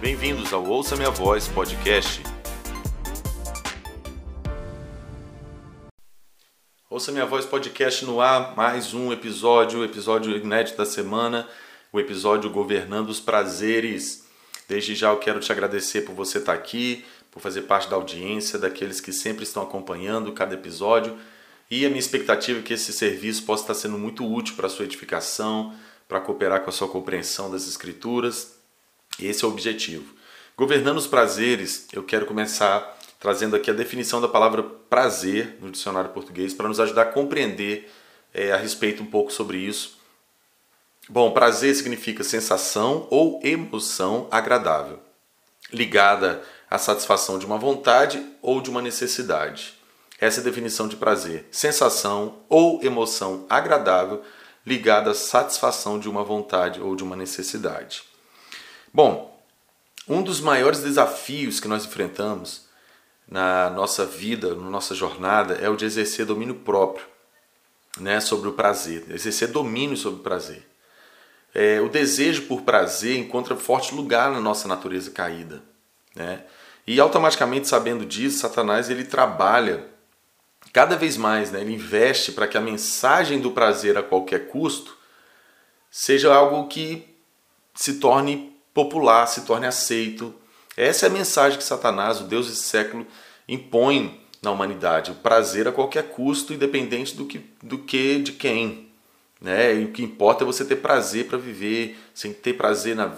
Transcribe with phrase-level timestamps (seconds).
[0.00, 2.22] Bem-vindos ao Ouça Minha Voz podcast.
[6.90, 11.48] Ouça Minha Voz podcast no ar, mais um episódio, episódio inédito da semana,
[11.90, 14.26] o episódio Governando os Prazeres.
[14.68, 18.58] Desde já eu quero te agradecer por você estar aqui, por fazer parte da audiência,
[18.58, 21.16] daqueles que sempre estão acompanhando cada episódio.
[21.70, 24.70] E a minha expectativa é que esse serviço possa estar sendo muito útil para a
[24.70, 25.74] sua edificação,
[26.06, 28.55] para cooperar com a sua compreensão das Escrituras.
[29.20, 30.14] Esse é o objetivo.
[30.56, 36.10] Governando os prazeres, eu quero começar trazendo aqui a definição da palavra prazer no dicionário
[36.10, 37.90] português para nos ajudar a compreender
[38.32, 39.98] é, a respeito um pouco sobre isso.
[41.08, 44.98] Bom, prazer significa sensação ou emoção agradável,
[45.72, 49.74] ligada à satisfação de uma vontade ou de uma necessidade.
[50.20, 54.22] Essa é a definição de prazer: sensação ou emoção agradável
[54.64, 58.02] ligada à satisfação de uma vontade ou de uma necessidade.
[58.96, 59.38] Bom,
[60.08, 62.64] um dos maiores desafios que nós enfrentamos
[63.28, 67.04] na nossa vida, na nossa jornada, é o de exercer domínio próprio
[68.00, 70.66] né, sobre o prazer, exercer domínio sobre o prazer.
[71.54, 75.62] É, o desejo por prazer encontra forte lugar na nossa natureza caída.
[76.14, 76.42] Né?
[76.86, 79.86] E automaticamente sabendo disso, Satanás ele trabalha
[80.72, 84.96] cada vez mais, né, ele investe para que a mensagem do prazer a qualquer custo
[85.90, 87.06] seja algo que
[87.74, 90.34] se torne popular, se torne aceito.
[90.76, 93.06] Essa é a mensagem que Satanás, o Deus desse século,
[93.48, 95.12] impõe na humanidade.
[95.12, 98.90] O prazer a qualquer custo, independente do que, do que de quem.
[99.40, 99.76] Né?
[99.76, 103.16] E o que importa é você ter prazer para viver, sem ter prazer na,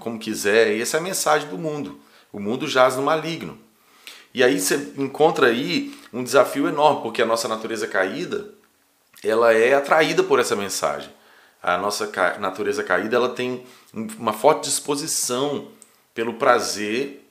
[0.00, 0.76] como quiser.
[0.76, 2.00] E essa é a mensagem do mundo.
[2.32, 3.56] O mundo jaz no maligno.
[4.34, 8.50] E aí você encontra aí um desafio enorme, porque a nossa natureza caída,
[9.22, 11.10] ela é atraída por essa mensagem.
[11.66, 15.66] A nossa natureza caída, ela tem uma forte disposição
[16.14, 17.28] pelo prazer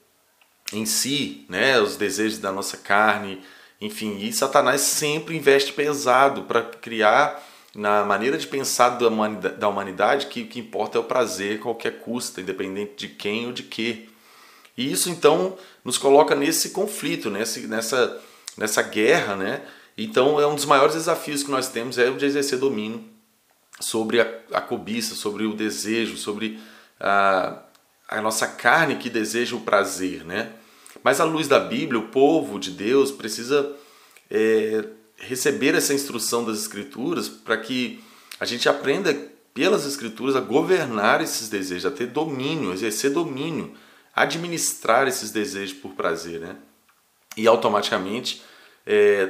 [0.74, 3.42] em si, né, os desejos da nossa carne,
[3.80, 7.42] enfim, e Satanás sempre investe pesado para criar
[7.74, 11.58] na maneira de pensar da humanidade, da humanidade que o que importa é o prazer
[11.58, 14.06] a qualquer custo, independente de quem ou de que.
[14.76, 18.20] E isso então nos coloca nesse conflito, nesse, nessa,
[18.54, 19.62] nessa guerra, né?
[19.96, 23.15] Então é um dos maiores desafios que nós temos é o de exercer domínio
[23.80, 26.58] sobre a, a cobiça, sobre o desejo, sobre
[26.98, 27.62] a,
[28.08, 30.52] a nossa carne que deseja o prazer, né?
[31.02, 33.74] Mas à luz da Bíblia, o povo de Deus precisa
[34.30, 34.84] é,
[35.16, 38.02] receber essa instrução das Escrituras para que
[38.40, 39.14] a gente aprenda
[39.54, 43.74] pelas Escrituras a governar esses desejos, a ter domínio, exercer domínio
[44.16, 46.56] administrar esses desejos por prazer, né?
[47.36, 48.42] E automaticamente
[48.86, 49.28] é,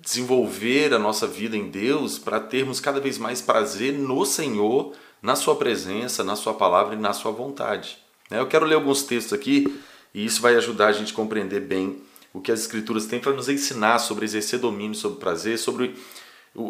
[0.00, 4.92] desenvolver a nossa vida em Deus para termos cada vez mais prazer no Senhor,
[5.22, 7.98] na Sua presença, na Sua palavra e na Sua vontade.
[8.30, 8.38] Né?
[8.38, 9.80] Eu quero ler alguns textos aqui
[10.14, 12.02] e isso vai ajudar a gente a compreender bem
[12.32, 15.94] o que as Escrituras têm para nos ensinar sobre exercer domínio sobre prazer, sobre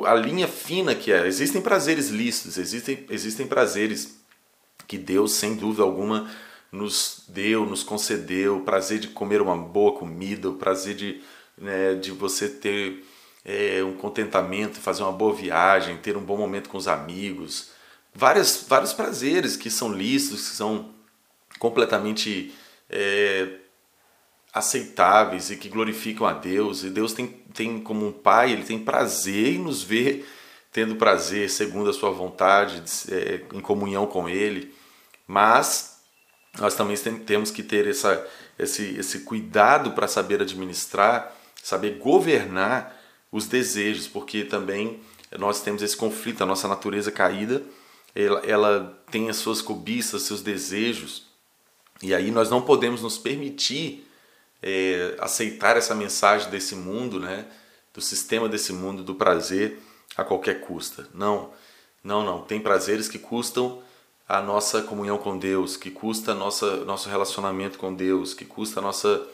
[0.04, 1.26] a linha fina que é.
[1.26, 4.18] Existem prazeres lícitos, existem, existem prazeres
[4.86, 6.30] que Deus, sem dúvida alguma,
[6.70, 11.20] nos deu, nos concedeu o prazer de comer uma boa comida, o prazer de,
[11.56, 13.04] né, de você ter
[13.46, 17.70] é, um contentamento, fazer uma boa viagem, ter um bom momento com os amigos.
[18.12, 20.90] Várias, vários prazeres que são lícitos, que são
[21.60, 22.52] completamente
[22.90, 23.48] é,
[24.52, 26.82] aceitáveis e que glorificam a Deus.
[26.82, 30.26] E Deus tem, tem como um pai, ele tem prazer em nos ver
[30.72, 34.74] tendo prazer segundo a sua vontade, é, em comunhão com ele.
[35.26, 36.02] Mas
[36.58, 38.26] nós também temos que ter essa,
[38.58, 41.32] esse, esse cuidado para saber administrar,
[41.62, 42.95] saber governar
[43.36, 45.00] os desejos, porque também
[45.38, 47.62] nós temos esse conflito, a nossa natureza caída,
[48.14, 51.26] ela, ela tem as suas cobiças, seus desejos,
[52.02, 54.06] e aí nós não podemos nos permitir
[54.62, 57.46] é, aceitar essa mensagem desse mundo, né,
[57.92, 59.78] do sistema desse mundo do prazer
[60.16, 61.08] a qualquer custa.
[61.12, 61.50] Não,
[62.02, 62.42] não, não.
[62.42, 63.82] Tem prazeres que custam
[64.28, 68.82] a nossa comunhão com Deus, que custa nossa, nosso relacionamento com Deus, que custa a
[68.82, 69.26] nossa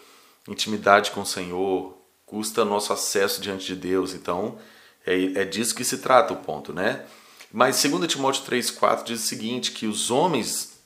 [0.48, 1.96] intimidade com o Senhor,
[2.32, 4.14] custa nosso acesso diante de Deus.
[4.14, 4.58] Então,
[5.04, 7.04] é, é disso que se trata o ponto, né?
[7.52, 10.78] Mas 2 Timóteo 3,4 diz o seguinte, que os homens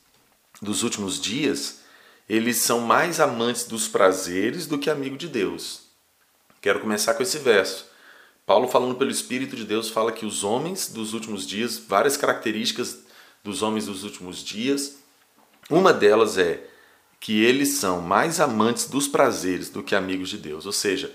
[0.61, 1.83] dos últimos dias,
[2.29, 5.83] eles são mais amantes dos prazeres do que amigos de Deus.
[6.61, 7.87] Quero começar com esse verso.
[8.45, 13.05] Paulo, falando pelo Espírito de Deus, fala que os homens dos últimos dias, várias características
[13.45, 14.97] dos homens dos últimos dias.
[15.71, 16.67] Uma delas é
[17.21, 20.67] que eles são mais amantes dos prazeres do que amigos de Deus.
[20.67, 21.15] Ou seja,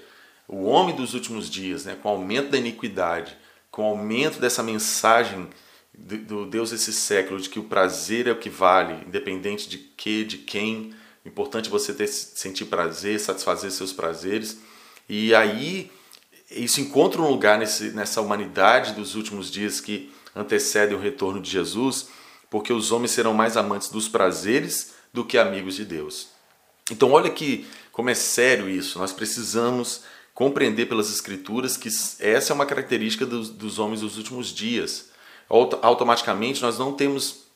[0.52, 3.38] o homem dos últimos dias, né, com o aumento da iniquidade,
[3.72, 5.48] com o aumento dessa mensagem
[5.94, 10.26] do Deus desse século, de que o prazer é o que vale, independente de que,
[10.26, 10.94] de quem.
[11.24, 14.60] O importante é você ter, sentir prazer, satisfazer seus prazeres.
[15.08, 15.90] E aí
[16.50, 21.50] isso encontra um lugar nesse, nessa humanidade dos últimos dias que antecedem o retorno de
[21.50, 22.10] Jesus,
[22.50, 26.30] porque os homens serão mais amantes dos prazeres do que amigos de Deus.
[26.90, 29.00] Então, olha que como é sério isso.
[29.00, 31.90] Nós precisamos compreender pelas Escrituras que
[32.20, 35.10] essa é uma característica dos, dos homens dos últimos dias.
[35.50, 37.48] Automaticamente, nós não temos,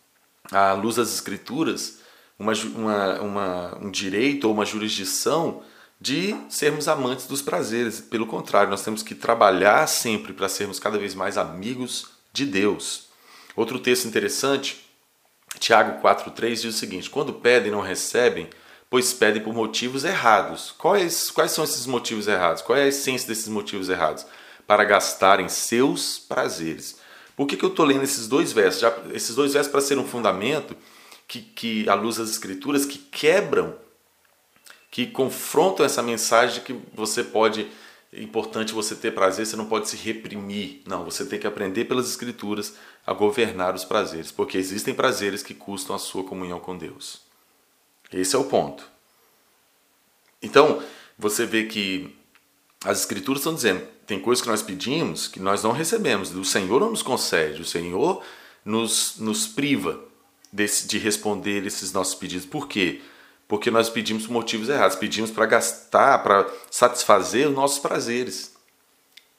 [0.51, 1.99] à luz das Escrituras,
[2.37, 5.63] uma, uma, uma, um direito ou uma jurisdição
[5.99, 8.01] de sermos amantes dos prazeres.
[8.01, 13.07] Pelo contrário, nós temos que trabalhar sempre para sermos cada vez mais amigos de Deus.
[13.55, 14.85] Outro texto interessante,
[15.59, 18.49] Tiago 4,3 diz o seguinte: Quando pedem, não recebem,
[18.95, 20.73] pois pedem por motivos errados.
[20.77, 22.61] Quais, quais são esses motivos errados?
[22.61, 24.25] Qual é a essência desses motivos errados?
[24.65, 26.97] Para gastarem seus prazeres.
[27.35, 28.79] Por que, que eu estou lendo esses dois versos?
[28.79, 30.77] Já, esses dois versos para ser um fundamento
[31.27, 33.75] que, que, à luz das Escrituras, que quebram,
[34.89, 37.69] que confrontam essa mensagem que você pode
[38.13, 40.83] é importante você ter prazer, você não pode se reprimir.
[40.85, 42.75] Não, você tem que aprender pelas Escrituras
[43.05, 47.24] a governar os prazeres, porque existem prazeres que custam a sua comunhão com Deus.
[48.11, 48.83] Esse é o ponto.
[50.41, 50.81] Então,
[51.17, 52.15] você vê que
[52.83, 56.79] as Escrituras estão dizendo: tem coisas que nós pedimos que nós não recebemos, o Senhor
[56.79, 58.23] não nos concede, o Senhor
[58.63, 59.99] nos, nos priva
[60.51, 62.45] desse, de responder esses nossos pedidos.
[62.45, 63.01] Por quê?
[63.47, 68.53] Porque nós pedimos por motivos errados, pedimos para gastar, para satisfazer os nossos prazeres.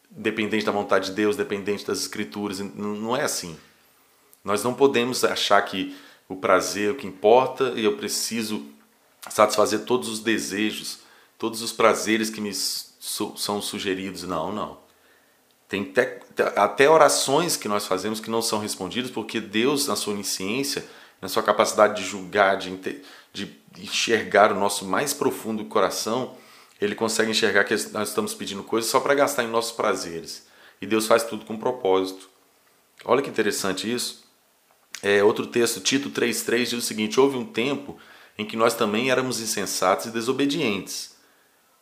[0.09, 3.57] Dependente da vontade de Deus, dependente das Escrituras, não é assim.
[4.45, 5.97] Nós não podemos achar que
[6.29, 8.67] o prazer é o que importa e eu preciso
[9.29, 11.01] satisfazer todos os desejos,
[11.39, 14.23] todos os prazeres que me são sugeridos.
[14.25, 14.79] Não, não.
[15.69, 16.21] Tem até,
[16.57, 20.87] até orações que nós fazemos que não são respondidas porque Deus, na sua onisciência,
[21.21, 22.77] na sua capacidade de julgar, de,
[23.33, 26.37] de enxergar o nosso mais profundo coração,
[26.81, 30.47] ele consegue enxergar que nós estamos pedindo coisas só para gastar em nossos prazeres.
[30.81, 32.29] E Deus faz tudo com propósito.
[33.05, 34.26] Olha que interessante isso.
[35.03, 37.97] É, outro texto, Tito 3,3, diz o seguinte: Houve um tempo
[38.39, 41.15] em que nós também éramos insensatos e desobedientes.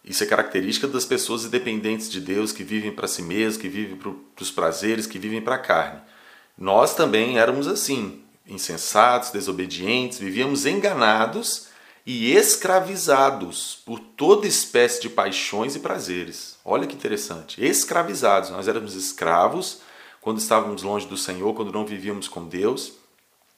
[0.04, 3.96] Isso é característica das pessoas independentes de Deus, que vivem para si mesmas, que vivem
[3.96, 6.00] para os prazeres, que vivem para a carne.
[6.58, 11.68] Nós também éramos assim, insensatos, desobedientes, vivíamos enganados
[12.06, 16.58] e escravizados por toda espécie de paixões e prazeres.
[16.62, 17.64] Olha que interessante.
[17.64, 18.50] Escravizados.
[18.50, 19.80] Nós éramos escravos
[20.20, 22.92] quando estávamos longe do Senhor, quando não vivíamos com Deus.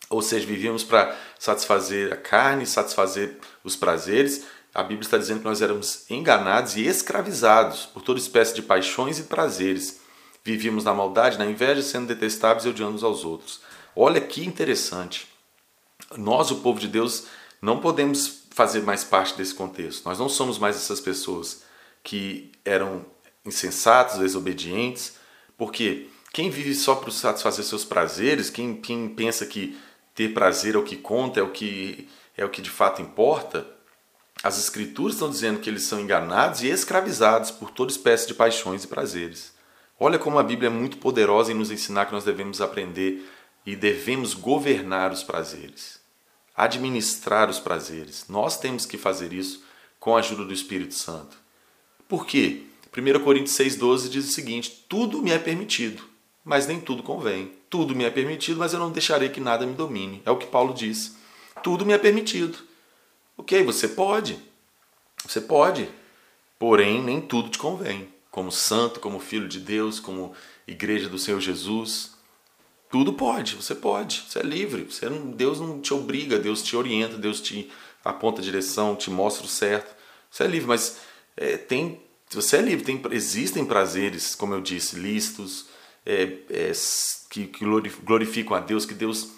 [0.08, 4.44] Ou seja, vivíamos para satisfazer a carne, satisfazer os prazeres.
[4.72, 9.18] A Bíblia está dizendo que nós éramos enganados e escravizados por toda espécie de paixões
[9.18, 10.00] e prazeres.
[10.44, 13.60] Vivíamos na maldade, na inveja, sendo detestáveis e odiando aos outros.
[13.96, 15.26] Olha que interessante.
[16.16, 17.24] Nós, o povo de Deus,
[17.60, 20.04] não podemos fazer mais parte desse contexto.
[20.04, 21.64] Nós não somos mais essas pessoas
[22.02, 23.04] que eram
[23.44, 25.14] insensatos, desobedientes,
[25.56, 29.74] porque quem vive só para satisfazer seus prazeres, quem, quem pensa que
[30.14, 33.66] ter prazer é o que conta, é o que é o que de fato importa,
[34.42, 38.84] as escrituras estão dizendo que eles são enganados e escravizados por toda espécie de paixões
[38.84, 39.54] e prazeres.
[39.98, 43.26] Olha como a Bíblia é muito poderosa em nos ensinar que nós devemos aprender
[43.64, 45.98] e devemos governar os prazeres,
[46.54, 48.26] administrar os prazeres.
[48.28, 49.64] Nós temos que fazer isso
[49.98, 51.38] com a ajuda do Espírito Santo.
[52.06, 52.64] Por quê?
[52.94, 56.14] 1 Coríntios 6,12 diz o seguinte: Tudo me é permitido,
[56.46, 57.50] mas nem tudo convém.
[57.68, 60.22] Tudo me é permitido, mas eu não deixarei que nada me domine.
[60.24, 61.16] É o que Paulo diz.
[61.60, 62.56] Tudo me é permitido.
[63.36, 64.38] Ok, você pode.
[65.26, 65.90] Você pode.
[66.56, 68.08] Porém, nem tudo te convém.
[68.30, 70.34] Como santo, como filho de Deus, como
[70.68, 72.16] igreja do Senhor Jesus,
[72.88, 74.84] tudo pode, você pode, você é livre.
[74.84, 77.68] Você não, Deus não te obriga, Deus te orienta, Deus te
[78.04, 79.96] aponta a direção, te mostra o certo.
[80.30, 80.98] Você é livre, mas
[81.36, 82.00] é, tem,
[82.30, 82.84] você é livre.
[82.84, 85.66] Tem, existem prazeres, como eu disse, listos,
[86.06, 86.72] é, é,
[87.28, 87.64] que, que,
[88.04, 89.32] glorificam a Deus, que Deus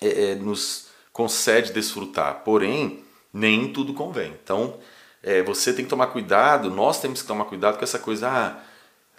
[0.00, 2.42] é, é, nos concede desfrutar.
[2.44, 4.36] Porém, nem tudo convém.
[4.42, 4.78] Então,
[5.22, 8.28] é, você tem que tomar cuidado, nós temos que tomar cuidado com essa coisa.
[8.28, 8.60] Ah,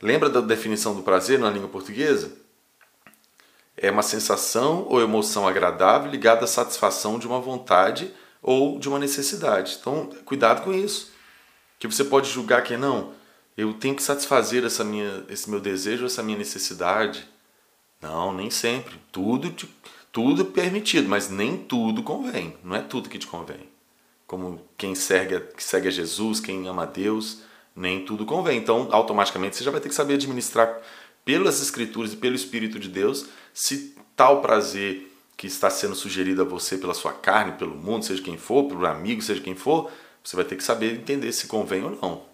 [0.02, 2.44] lembra da definição do prazer na língua portuguesa?
[3.78, 9.00] é uma sensação ou emoção agradável ligada à satisfação de uma vontade ou de uma
[9.00, 9.78] necessidade.
[9.80, 11.12] Então, cuidado com isso.
[11.80, 13.14] Que você pode julgar que não,
[13.56, 17.28] eu tenho que satisfazer essa minha, esse meu desejo, essa minha necessidade.
[18.02, 18.96] Não, nem sempre.
[19.12, 19.70] Tudo, te,
[20.12, 22.56] tudo é permitido, mas nem tudo convém.
[22.64, 23.70] Não é tudo que te convém.
[24.26, 27.42] Como quem segue, que segue a Jesus, quem ama a Deus,
[27.76, 28.58] nem tudo convém.
[28.58, 30.82] Então, automaticamente, você já vai ter que saber administrar
[31.24, 36.46] pelas Escrituras e pelo Espírito de Deus se tal prazer que está sendo sugerido a
[36.46, 39.92] você pela sua carne, pelo mundo, seja quem for, pelo amigo, seja quem for,
[40.24, 42.33] você vai ter que saber entender se convém ou não.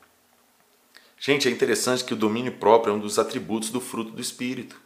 [1.19, 4.79] Gente, é interessante que o domínio próprio é um dos atributos do fruto do Espírito.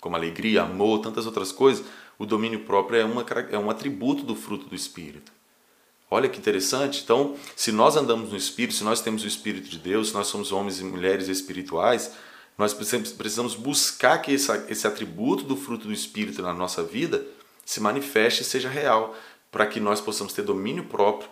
[0.00, 1.84] Como alegria, amor, tantas outras coisas,
[2.18, 5.32] o domínio próprio é, uma, é um atributo do fruto do Espírito.
[6.08, 7.02] Olha que interessante.
[7.02, 10.28] Então, se nós andamos no Espírito, se nós temos o Espírito de Deus, se nós
[10.28, 12.12] somos homens e mulheres espirituais,
[12.56, 17.26] nós precisamos buscar que esse, esse atributo do fruto do Espírito na nossa vida
[17.64, 19.16] se manifeste e seja real,
[19.50, 21.28] para que nós possamos ter domínio próprio.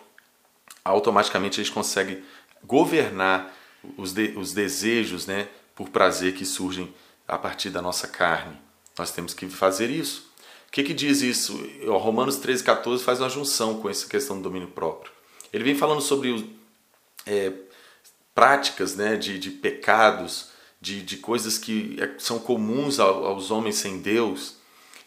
[0.83, 2.21] Automaticamente a gente consegue
[2.63, 3.55] governar
[3.97, 6.93] os, de, os desejos né, por prazer que surgem
[7.27, 8.57] a partir da nossa carne.
[8.97, 10.29] Nós temos que fazer isso.
[10.67, 11.53] O que, que diz isso?
[11.83, 15.11] O Romanos 13, 14 faz uma junção com essa questão do domínio próprio.
[15.51, 16.53] Ele vem falando sobre
[17.25, 17.51] é,
[18.33, 20.49] práticas né, de, de pecados,
[20.81, 24.55] de, de coisas que é, são comuns aos homens sem Deus.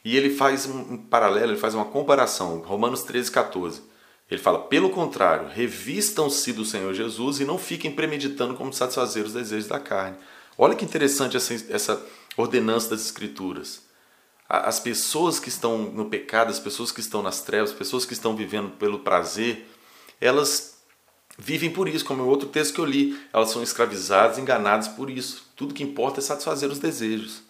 [0.04, 2.58] E ele faz um, paralelo, ele faz uma comparação.
[2.60, 3.82] Romanos 13, 14.
[4.30, 9.32] Ele fala: pelo contrário, revistam-se do Senhor Jesus e não fiquem premeditando como satisfazer os
[9.32, 10.16] desejos da carne.
[10.56, 12.06] Olha que interessante essa, essa
[12.36, 13.82] ordenança das Escrituras.
[14.48, 18.14] As pessoas que estão no pecado, as pessoas que estão nas trevas, as pessoas que
[18.14, 19.68] estão vivendo pelo prazer,
[20.20, 20.78] elas
[21.38, 23.20] vivem por isso, como o outro texto que eu li.
[23.32, 25.46] Elas são escravizadas, enganadas por isso.
[25.54, 27.42] Tudo que importa é satisfazer os desejos,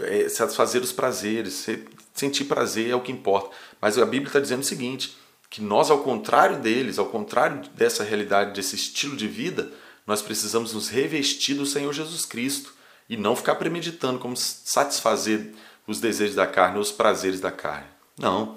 [0.00, 1.66] é satisfazer os prazeres,
[2.14, 3.50] sentir prazer é o que importa.
[3.80, 5.16] Mas a Bíblia está dizendo o seguinte:
[5.52, 9.70] que nós, ao contrário deles, ao contrário dessa realidade, desse estilo de vida,
[10.06, 12.72] nós precisamos nos revestir do Senhor Jesus Cristo
[13.06, 15.52] e não ficar premeditando como satisfazer
[15.86, 17.86] os desejos da carne, os prazeres da carne.
[18.18, 18.56] Não.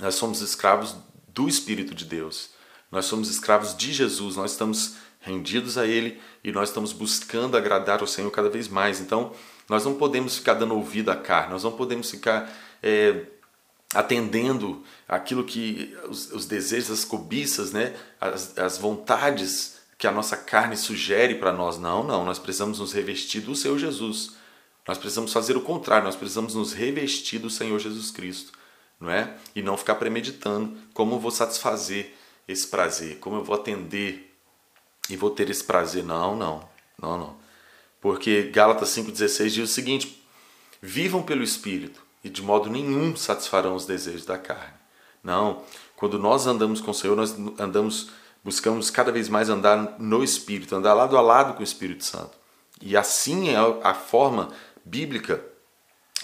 [0.00, 0.96] Nós somos escravos
[1.28, 2.50] do Espírito de Deus.
[2.90, 4.34] Nós somos escravos de Jesus.
[4.34, 9.00] Nós estamos rendidos a Ele e nós estamos buscando agradar ao Senhor cada vez mais.
[9.00, 9.32] Então,
[9.68, 11.52] nós não podemos ficar dando ouvido à carne.
[11.52, 13.24] Nós não podemos ficar é,
[13.94, 17.96] atendendo aquilo que os, os, desejos, as cobiças, né?
[18.20, 21.78] as, as vontades que a nossa carne sugere para nós.
[21.78, 22.24] Não, não.
[22.24, 24.36] Nós precisamos nos revestir do Senhor Jesus.
[24.86, 28.52] Nós precisamos fazer o contrário, nós precisamos nos revestir do Senhor Jesus Cristo,
[28.98, 29.36] não é?
[29.54, 32.14] E não ficar premeditando como eu vou satisfazer
[32.46, 34.34] esse prazer, como eu vou atender
[35.10, 36.02] e vou ter esse prazer.
[36.02, 36.66] Não, não,
[37.00, 37.36] não, não.
[38.00, 40.22] Porque Gálatas 5,16 diz o seguinte:
[40.80, 44.74] vivam pelo Espírito e de modo nenhum satisfarão os desejos da carne.
[45.22, 45.62] Não,
[45.96, 48.10] quando nós andamos com o Senhor, nós andamos,
[48.44, 52.36] buscamos cada vez mais andar no Espírito, andar lado a lado com o Espírito Santo.
[52.80, 54.50] E assim é a forma
[54.84, 55.44] bíblica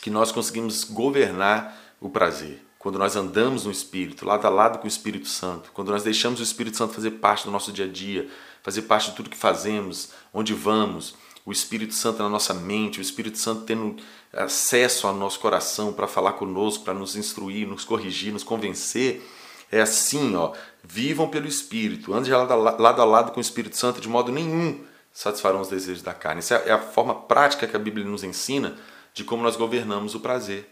[0.01, 2.65] que nós conseguimos governar o prazer.
[2.79, 6.39] Quando nós andamos no Espírito, lado a lado com o Espírito Santo, quando nós deixamos
[6.39, 8.29] o Espírito Santo fazer parte do nosso dia a dia,
[8.63, 11.15] fazer parte de tudo que fazemos, onde vamos,
[11.47, 13.97] o Espírito Santo na nossa mente, o Espírito Santo tendo
[14.33, 19.23] acesso ao nosso coração para falar conosco, para nos instruir, nos corrigir, nos convencer.
[19.71, 22.53] É assim, ó, vivam pelo Espírito, andem lado
[23.01, 26.41] a lado, com o Espírito Santo de modo nenhum satisfarão os desejos da carne.
[26.41, 28.77] Essa é a forma prática que a Bíblia nos ensina
[29.13, 30.69] de como nós governamos o prazer.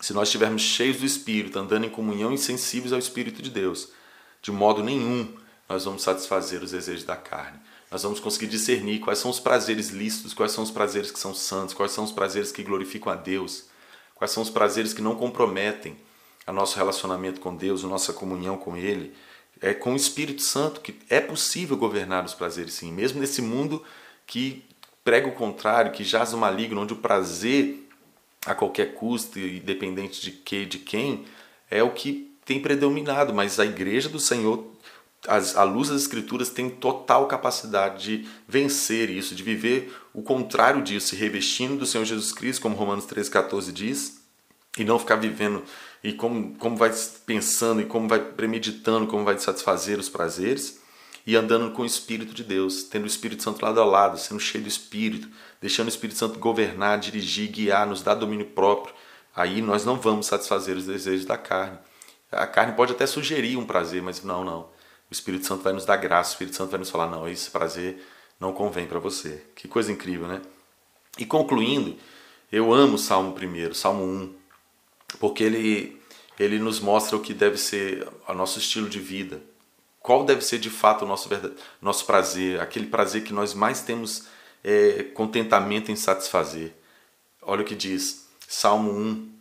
[0.00, 3.90] Se nós estivermos cheios do Espírito, andando em comunhão e sensíveis ao Espírito de Deus,
[4.40, 5.36] de modo nenhum
[5.68, 7.60] nós vamos satisfazer os desejos da carne.
[7.90, 11.34] Nós vamos conseguir discernir quais são os prazeres lícitos, quais são os prazeres que são
[11.34, 13.64] santos, quais são os prazeres que glorificam a Deus,
[14.14, 15.96] quais são os prazeres que não comprometem
[16.46, 19.14] o nosso relacionamento com Deus, a nossa comunhão com Ele,
[19.60, 23.84] é com o Espírito Santo que é possível governar os prazeres, sim, mesmo nesse mundo
[24.26, 24.64] que
[25.04, 27.86] prega o contrário, que jaz no maligno, onde o prazer
[28.46, 31.24] a qualquer custo, independente de que, de quem,
[31.70, 33.34] é o que tem predominado.
[33.34, 34.64] Mas a Igreja do Senhor,
[35.28, 41.08] as, luz das Escrituras, tem total capacidade de vencer isso, de viver o contrário disso,
[41.08, 44.20] se revestindo do Senhor Jesus Cristo, como Romanos 3,14 diz,
[44.78, 45.62] e não ficar vivendo
[46.02, 46.92] e como, como vai
[47.26, 50.80] pensando e como vai premeditando, como vai satisfazer os prazeres
[51.26, 54.40] e andando com o Espírito de Deus, tendo o Espírito Santo lado a lado, sendo
[54.40, 55.28] cheio do Espírito,
[55.60, 58.94] deixando o Espírito Santo governar, dirigir, guiar, nos dar domínio próprio.
[59.36, 61.78] Aí nós não vamos satisfazer os desejos da carne.
[62.32, 64.68] A carne pode até sugerir um prazer, mas não, não.
[65.10, 67.50] O Espírito Santo vai nos dar graça, o Espírito Santo vai nos falar: não, esse
[67.50, 68.02] prazer
[68.38, 69.44] não convém para você.
[69.54, 70.40] Que coisa incrível, né?
[71.18, 71.96] E concluindo,
[72.50, 74.34] eu amo o Salmo 1, Salmo 1
[75.18, 76.00] porque ele,
[76.38, 79.42] ele nos mostra o que deve ser o nosso estilo de vida.
[79.98, 81.28] Qual deve ser de fato o nosso,
[81.82, 84.28] nosso prazer, aquele prazer que nós mais temos
[84.64, 86.74] é, contentamento em satisfazer.
[87.42, 89.32] Olha o que diz, Salmo 1,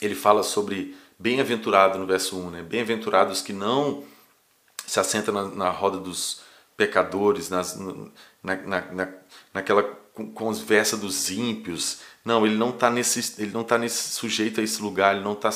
[0.00, 2.62] ele fala sobre bem-aventurado no verso 1, né?
[2.62, 4.04] bem-aventurados que não
[4.88, 6.40] se assentam na, na roda dos
[6.76, 9.08] pecadores, nas, na, na, na,
[9.52, 9.98] naquela
[10.64, 12.00] vestes dos ímpios.
[12.24, 15.34] Não, ele não está nesse, ele não tá nesse sujeito a esse lugar, ele não
[15.34, 15.50] está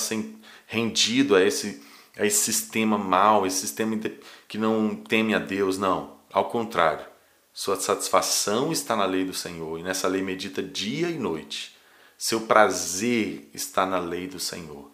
[0.66, 1.82] rendido a esse,
[2.16, 3.98] a esse sistema mal, esse sistema
[4.46, 6.18] que não teme a Deus, não.
[6.32, 7.04] Ao contrário,
[7.52, 11.76] sua satisfação está na lei do Senhor e nessa lei medita dia e noite.
[12.16, 14.90] Seu prazer está na lei do Senhor.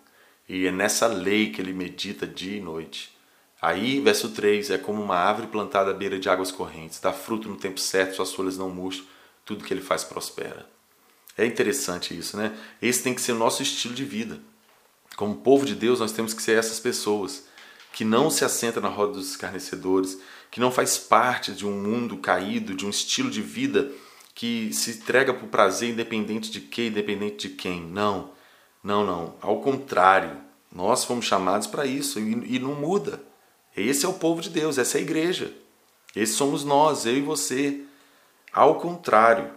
[0.49, 3.18] E é nessa lei que ele medita dia e noite.
[3.61, 7.49] Aí, verso 3, é como uma árvore plantada à beira de águas correntes, dá fruto
[7.49, 9.05] no tempo certo, suas folhas não murcham,
[9.45, 10.69] tudo que ele faz prospera.
[11.37, 12.57] É interessante isso, né?
[12.81, 14.41] Esse tem que ser o nosso estilo de vida.
[15.17, 17.47] Como povo de Deus, nós temos que ser essas pessoas
[17.93, 22.19] que não se assenta na roda dos escarnecedores, que não faz parte de um mundo
[22.19, 23.91] caído, de um estilo de vida
[24.35, 27.83] que se entrega para o prazer independente de quem, independente de quem.
[27.83, 28.31] Não,
[28.85, 29.35] não, não.
[29.41, 30.37] Ao contrário,
[30.73, 33.21] nós fomos chamados para isso e, e não muda.
[33.81, 35.53] Esse é o povo de Deus, essa é a igreja.
[36.15, 37.85] Esse somos nós, eu e você.
[38.53, 39.53] Ao contrário,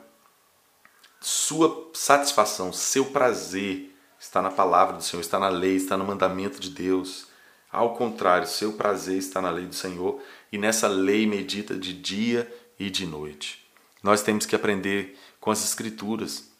[1.19, 6.59] sua satisfação, seu prazer está na palavra do Senhor, está na lei, está no mandamento
[6.59, 7.27] de Deus.
[7.71, 12.51] Ao contrário, seu prazer está na lei do Senhor e nessa lei medita de dia
[12.77, 13.65] e de noite.
[14.03, 16.51] Nós temos que aprender com as Escrituras,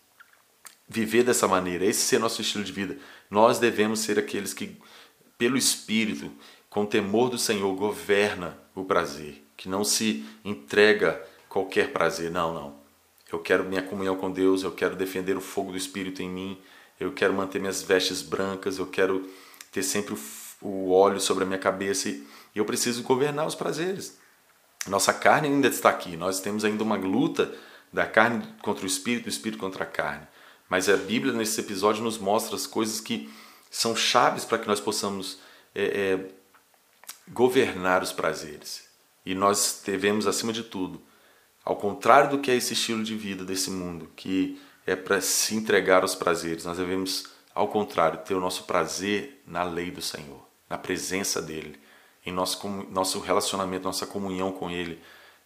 [0.88, 2.98] viver dessa maneira, esse ser nosso estilo de vida.
[3.30, 4.78] Nós devemos ser aqueles que,
[5.38, 6.32] pelo Espírito,
[6.72, 12.32] com temor do Senhor, governa o prazer, que não se entrega qualquer prazer.
[12.32, 12.76] Não, não.
[13.30, 16.58] Eu quero minha comunhão com Deus, eu quero defender o fogo do Espírito em mim,
[16.98, 19.30] eu quero manter minhas vestes brancas, eu quero
[19.70, 20.20] ter sempre o,
[20.66, 22.26] o óleo sobre a minha cabeça e
[22.56, 24.18] eu preciso governar os prazeres.
[24.88, 27.54] Nossa carne ainda está aqui, nós temos ainda uma luta
[27.92, 30.26] da carne contra o Espírito, do Espírito contra a carne.
[30.70, 33.30] Mas a Bíblia, nesse episódio, nos mostra as coisas que
[33.70, 35.40] são chaves para que nós possamos
[35.76, 36.41] é, é,
[37.30, 38.90] governar os prazeres.
[39.26, 41.02] E nós devemos, acima de tudo,
[41.64, 45.56] ao contrário do que é esse estilo de vida desse mundo, que é para se
[45.56, 50.44] entregar aos prazeres, nós devemos, ao contrário, ter o nosso prazer na lei do Senhor,
[50.70, 51.80] na presença dEle,
[52.26, 55.00] em nosso, nosso relacionamento, nossa comunhão com Ele,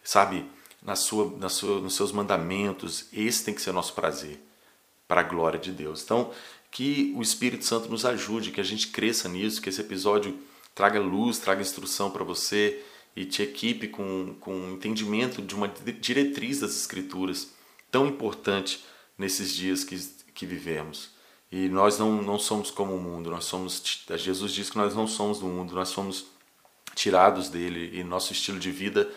[0.04, 0.50] sabe?
[0.82, 4.40] Na sua, na sua, nos seus mandamentos, esse tem que ser nosso prazer,
[5.08, 6.02] para a glória de Deus.
[6.04, 6.32] Então,
[6.72, 10.38] que o Espírito Santo nos ajude, que a gente cresça nisso, que esse episódio
[10.76, 12.84] traga luz, traga instrução para você
[13.16, 17.54] e te equipe com, com entendimento de uma diretriz das Escrituras
[17.90, 18.84] tão importante
[19.18, 19.98] nesses dias que,
[20.34, 21.10] que vivemos.
[21.52, 23.82] E nós não, não somos como o mundo, nós somos.
[24.18, 26.26] Jesus diz que nós não somos do mundo, nós somos
[26.94, 29.10] tirados dele e nosso estilo de vida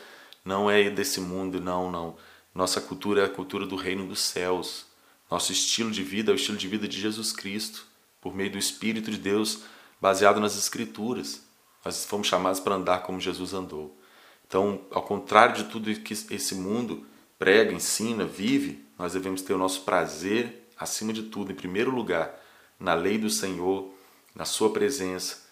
[0.44, 2.16] não é desse mundo, não, não.
[2.54, 4.86] Nossa cultura é a cultura do reino dos céus.
[5.30, 7.84] Nosso estilo de vida é o estilo de vida de Jesus Cristo,
[8.20, 9.60] por meio do Espírito de Deus,
[10.00, 11.47] baseado nas Escrituras.
[11.88, 13.98] Nós fomos chamados para andar como Jesus andou.
[14.46, 17.06] Então, ao contrário de tudo que esse mundo
[17.38, 22.38] prega, ensina, vive, nós devemos ter o nosso prazer, acima de tudo, em primeiro lugar,
[22.78, 23.90] na lei do Senhor,
[24.34, 25.46] na Sua presença,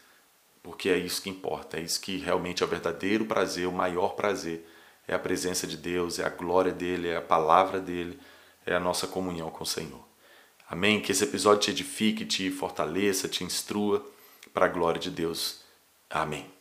[0.63, 4.11] porque é isso que importa, é isso que realmente é o verdadeiro prazer, o maior
[4.11, 4.69] prazer.
[5.09, 8.21] É a presença de Deus, é a glória dele, é a palavra dele,
[8.67, 10.07] é a nossa comunhão com o Senhor.
[10.69, 11.01] Amém?
[11.01, 14.07] Que esse episódio te edifique, te fortaleça, te instrua
[14.53, 15.65] para a glória de Deus.
[16.11, 16.56] Amém.